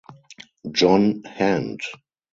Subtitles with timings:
[0.71, 1.81] John Hand.